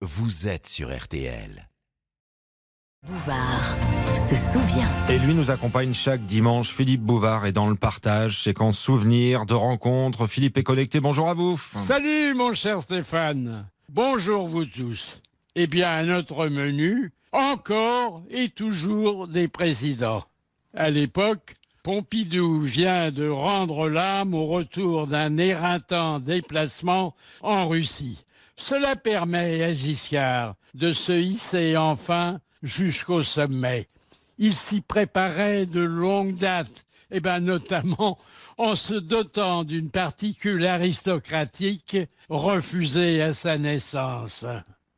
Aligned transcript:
vous 0.00 0.46
êtes 0.46 0.68
sur 0.68 0.96
RTL. 0.96 1.68
Bouvard 3.04 3.76
se 4.14 4.36
souvient. 4.36 4.88
Et 5.08 5.18
lui 5.18 5.34
nous 5.34 5.50
accompagne 5.50 5.92
chaque 5.92 6.24
dimanche. 6.24 6.72
Philippe 6.72 7.02
Bouvard 7.02 7.46
est 7.46 7.52
dans 7.52 7.68
le 7.68 7.74
partage, 7.74 8.42
séquence 8.42 8.78
souvenirs, 8.78 9.44
de 9.44 9.54
rencontres. 9.54 10.28
Philippe 10.28 10.56
est 10.56 10.62
connecté. 10.62 11.00
Bonjour 11.00 11.28
à 11.28 11.34
vous. 11.34 11.58
Salut 11.58 12.34
mon 12.34 12.54
cher 12.54 12.80
Stéphane. 12.80 13.66
Bonjour 13.88 14.46
vous 14.46 14.66
tous. 14.66 15.20
Eh 15.56 15.66
bien, 15.66 15.90
à 15.90 16.04
notre 16.04 16.46
menu, 16.46 17.12
encore 17.32 18.22
et 18.30 18.50
toujours 18.50 19.26
des 19.26 19.48
présidents. 19.48 20.22
À 20.74 20.90
l'époque, 20.90 21.56
Pompidou 21.82 22.60
vient 22.60 23.10
de 23.10 23.28
rendre 23.28 23.88
l'âme 23.88 24.34
au 24.34 24.46
retour 24.46 25.08
d'un 25.08 25.38
éreintant 25.38 26.20
déplacement 26.20 27.16
en 27.42 27.66
Russie. 27.66 28.24
Cela 28.60 28.96
permet 28.96 29.62
à 29.62 29.72
Giscard 29.72 30.56
de 30.74 30.92
se 30.92 31.12
hisser 31.12 31.76
enfin 31.76 32.40
jusqu'au 32.62 33.22
sommet. 33.22 33.88
Il 34.36 34.54
s'y 34.54 34.80
préparait 34.80 35.64
de 35.64 35.80
longue 35.80 36.36
date, 36.36 36.84
et 37.12 37.20
ben 37.20 37.38
notamment 37.38 38.18
en 38.58 38.74
se 38.74 38.94
dotant 38.94 39.62
d'une 39.62 39.90
particule 39.90 40.66
aristocratique 40.66 41.96
refusée 42.28 43.22
à 43.22 43.32
sa 43.32 43.58
naissance. 43.58 44.44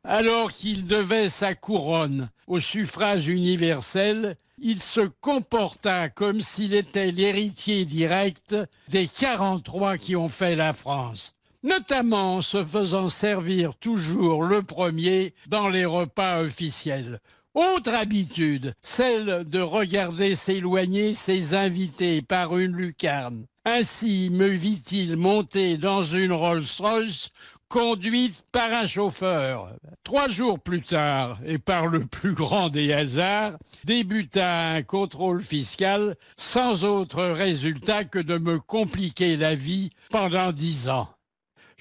Alors 0.03 0.51
qu'il 0.51 0.87
devait 0.87 1.29
sa 1.29 1.53
couronne 1.53 2.31
au 2.47 2.59
suffrage 2.59 3.27
universel, 3.27 4.35
il 4.57 4.81
se 4.81 5.01
comporta 5.01 6.09
comme 6.09 6.41
s'il 6.41 6.73
était 6.73 7.11
l'héritier 7.11 7.85
direct 7.85 8.55
des 8.87 9.07
43 9.07 9.99
qui 9.99 10.15
ont 10.15 10.29
fait 10.29 10.55
la 10.55 10.73
France 10.73 11.35
notamment 11.63 12.37
en 12.37 12.41
se 12.41 12.63
faisant 12.63 13.09
servir 13.09 13.75
toujours 13.75 14.43
le 14.43 14.61
premier 14.61 15.33
dans 15.47 15.69
les 15.69 15.85
repas 15.85 16.41
officiels. 16.41 17.19
Autre 17.53 17.93
habitude, 17.93 18.73
celle 18.81 19.43
de 19.45 19.59
regarder 19.59 20.35
s'éloigner 20.35 21.13
ses 21.13 21.53
invités 21.53 22.21
par 22.21 22.57
une 22.57 22.75
lucarne. 22.75 23.45
Ainsi 23.65 24.29
me 24.31 24.47
vit-il 24.47 25.17
monter 25.17 25.77
dans 25.77 26.01
une 26.01 26.31
Rolls-Royce 26.31 27.29
conduite 27.67 28.45
par 28.51 28.71
un 28.71 28.87
chauffeur. 28.87 29.73
Trois 30.03 30.29
jours 30.29 30.59
plus 30.59 30.81
tard, 30.81 31.39
et 31.45 31.57
par 31.57 31.87
le 31.87 32.05
plus 32.05 32.33
grand 32.33 32.69
des 32.69 32.91
hasards, 32.91 33.57
débuta 33.83 34.71
un 34.71 34.81
contrôle 34.81 35.41
fiscal 35.41 36.15
sans 36.37 36.83
autre 36.83 37.23
résultat 37.23 38.03
que 38.03 38.19
de 38.19 38.37
me 38.37 38.59
compliquer 38.59 39.37
la 39.37 39.55
vie 39.55 39.89
pendant 40.09 40.51
dix 40.51 40.89
ans. 40.89 41.09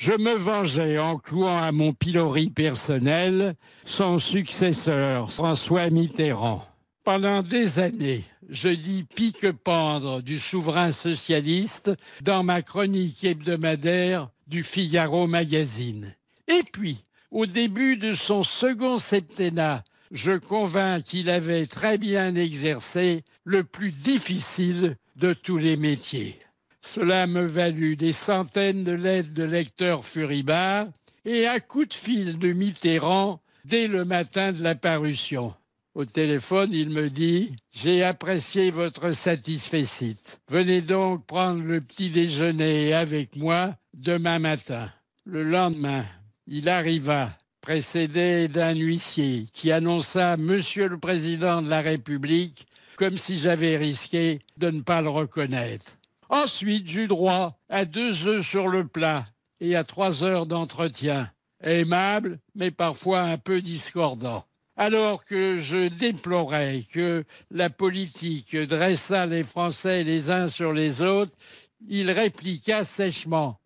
Je 0.01 0.15
me 0.15 0.33
vengeais 0.33 0.99
en 0.99 1.19
clouant 1.19 1.59
à 1.59 1.73
mon 1.73 1.93
pilori 1.93 2.49
personnel 2.49 3.55
son 3.85 4.19
successeur, 4.19 5.31
François 5.31 5.91
Mitterrand. 5.91 6.65
Pendant 7.05 7.43
des 7.43 7.81
années, 7.81 8.25
je 8.49 8.71
dis 8.71 9.05
pique-pendre 9.05 10.23
du 10.23 10.39
souverain 10.39 10.93
socialiste 10.93 11.91
dans 12.23 12.43
ma 12.43 12.63
chronique 12.63 13.23
hebdomadaire 13.23 14.31
du 14.47 14.63
Figaro 14.63 15.27
Magazine. 15.27 16.17
Et 16.49 16.63
puis, 16.73 16.97
au 17.31 17.45
début 17.45 17.99
de 17.99 18.15
son 18.15 18.43
second 18.43 18.97
septennat, 18.97 19.85
je 20.13 20.33
convainc 20.33 21.05
qu'il 21.05 21.29
avait 21.29 21.67
très 21.67 21.99
bien 21.99 22.37
exercé 22.37 23.23
le 23.45 23.65
plus 23.65 23.91
difficile 23.91 24.97
de 25.17 25.35
tous 25.35 25.59
les 25.59 25.77
métiers. 25.77 26.39
Cela 26.83 27.27
me 27.27 27.45
valut 27.45 27.97
des 27.97 28.13
centaines 28.13 28.85
de 28.85 28.93
lettres 28.93 29.35
de 29.35 29.43
lecteurs 29.43 30.05
furibards 30.05 30.87
et 31.25 31.47
un 31.47 31.61
coup 31.61 31.85
de 31.85 31.95
fil 31.95 32.39
de 32.39 32.53
Mitterrand 32.53 33.41
dès 33.65 33.87
le 33.87 34.05
matin 34.05 34.53
de 34.53 34.63
la 34.63 34.75
parution. 34.75 35.55
Au 35.95 36.05
téléphone, 36.05 36.71
il 36.73 36.91
me 36.91 37.11
dit 37.11 37.55
J'ai 37.73 38.03
apprécié 38.05 38.71
votre 38.71 39.11
satisfecit. 39.11 40.39
Venez 40.49 40.81
donc 40.81 41.27
prendre 41.27 41.63
le 41.63 41.81
petit 41.81 42.11
déjeuner 42.11 42.95
avec 42.95 43.37
moi 43.37 43.75
demain 43.93 44.39
matin. 44.39 44.91
Le 45.25 45.43
lendemain, 45.43 46.05
il 46.47 46.69
arriva, 46.69 47.37
précédé 47.61 48.49
d'un 48.49 48.75
huissier 48.75 49.45
qui 49.53 49.73
annonça 49.73 50.37
Monsieur 50.37 50.89
le 50.89 50.99
Président 50.99 51.61
de 51.61 51.69
la 51.69 51.83
République, 51.83 52.67
comme 52.97 53.19
si 53.19 53.37
j'avais 53.37 53.77
risqué 53.77 54.41
de 54.57 54.71
ne 54.71 54.81
pas 54.81 55.03
le 55.03 55.11
reconnaître. 55.11 56.00
Ensuite, 56.31 56.89
j'eus 56.89 57.09
droit 57.09 57.59
à 57.69 57.85
deux 57.85 58.29
œufs 58.29 58.47
sur 58.47 58.69
le 58.69 58.87
plat 58.87 59.27
et 59.59 59.75
à 59.75 59.83
trois 59.83 60.23
heures 60.23 60.47
d'entretien. 60.47 61.29
Aimable, 61.61 62.39
mais 62.55 62.71
parfois 62.71 63.23
un 63.23 63.37
peu 63.37 63.61
discordant. 63.61 64.45
Alors 64.77 65.25
que 65.25 65.59
je 65.59 65.89
déplorais 65.89 66.85
que 66.93 67.25
la 67.51 67.69
politique 67.69 68.57
dressa 68.57 69.27
les 69.27 69.43
Français 69.43 70.05
les 70.05 70.31
uns 70.31 70.47
sur 70.47 70.73
les 70.73 71.03
autres, 71.03 71.33
il 71.89 72.13
répliqua 72.13 72.85
sèchement 72.85 73.61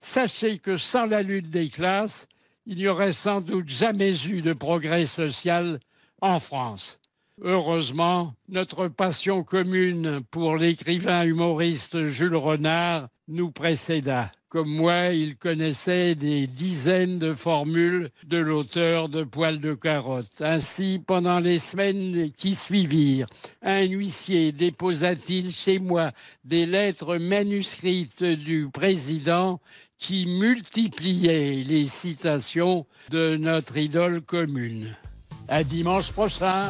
Sachez 0.00 0.58
que 0.58 0.76
sans 0.76 1.06
la 1.06 1.22
lutte 1.22 1.50
des 1.50 1.68
classes, 1.68 2.26
il 2.66 2.78
n'y 2.78 2.88
aurait 2.88 3.12
sans 3.12 3.40
doute 3.40 3.68
jamais 3.68 4.26
eu 4.26 4.42
de 4.42 4.52
progrès 4.52 5.06
social 5.06 5.78
en 6.20 6.40
France. 6.40 6.97
Heureusement, 7.42 8.34
notre 8.48 8.88
passion 8.88 9.44
commune 9.44 10.22
pour 10.30 10.56
l'écrivain 10.56 11.24
humoriste 11.24 12.06
Jules 12.06 12.34
Renard 12.34 13.08
nous 13.28 13.52
précéda. 13.52 14.32
Comme 14.48 14.70
moi, 14.70 15.08
il 15.08 15.36
connaissait 15.36 16.14
des 16.14 16.46
dizaines 16.46 17.18
de 17.18 17.34
formules 17.34 18.10
de 18.26 18.38
l'auteur 18.38 19.08
de 19.08 19.22
Poil 19.22 19.60
de 19.60 19.74
carotte. 19.74 20.40
Ainsi, 20.40 21.02
pendant 21.06 21.38
les 21.38 21.58
semaines 21.58 22.32
qui 22.32 22.54
suivirent, 22.54 23.26
un 23.62 23.82
huissier 23.84 24.50
déposa-t-il 24.52 25.52
chez 25.52 25.78
moi 25.78 26.12
des 26.44 26.64
lettres 26.64 27.18
manuscrites 27.18 28.24
du 28.24 28.68
président 28.72 29.60
qui 29.98 30.26
multipliaient 30.26 31.62
les 31.62 31.86
citations 31.86 32.86
de 33.10 33.36
notre 33.36 33.76
idole 33.76 34.22
commune. 34.22 34.96
À 35.46 35.62
dimanche 35.62 36.10
prochain. 36.10 36.68